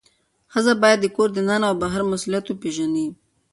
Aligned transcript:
ښځه 0.53 0.73
باید 0.83 0.99
د 1.01 1.05
کور 1.15 1.29
دننه 1.35 1.65
او 1.69 1.75
بهر 1.81 2.01
مسؤلیت 2.11 2.45
وپیژني. 2.47 3.07